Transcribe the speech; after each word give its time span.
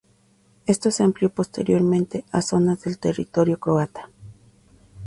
Esto 0.65 0.89
se 0.89 1.03
amplió 1.03 1.29
posteriormente 1.29 2.25
a 2.31 2.41
zonas 2.41 2.81
del 2.81 2.97
territorio 2.97 3.59
croata. 3.59 4.09